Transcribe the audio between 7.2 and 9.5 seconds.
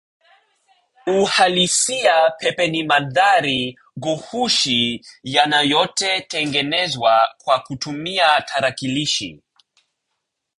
kwa kutumia tarakilishi